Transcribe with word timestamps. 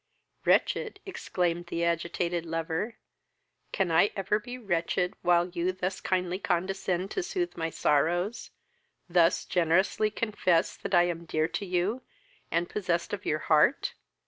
"Wretched! 0.45 0.99
(exclaimed 1.05 1.67
the 1.67 1.85
agitated 1.85 2.43
lover,) 2.43 2.95
Can 3.71 3.91
I 3.91 4.09
ever 4.15 4.39
be 4.39 4.57
wretched 4.57 5.13
while 5.21 5.49
you 5.49 5.71
thus 5.71 6.01
kindly 6.01 6.39
condescend 6.39 7.11
to 7.11 7.21
sooth 7.21 7.55
my 7.55 7.69
sorrows, 7.69 8.49
thus 9.07 9.45
generously 9.45 10.09
confess 10.09 10.75
that 10.75 10.95
I 10.95 11.03
am 11.03 11.25
dear 11.25 11.47
to 11.49 11.67
you, 11.67 12.01
and 12.49 12.67
possessed 12.67 13.13
of 13.13 13.27
your 13.27 13.37
heart? 13.45 13.93